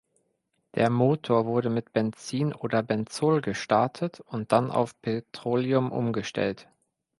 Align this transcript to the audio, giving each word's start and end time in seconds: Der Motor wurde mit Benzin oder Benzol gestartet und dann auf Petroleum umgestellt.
Der 0.73 0.89
Motor 0.89 1.45
wurde 1.45 1.69
mit 1.69 1.93
Benzin 1.93 2.55
oder 2.55 2.81
Benzol 2.81 3.39
gestartet 3.39 4.19
und 4.19 4.51
dann 4.51 4.71
auf 4.71 4.99
Petroleum 5.03 5.91
umgestellt. 5.91 6.67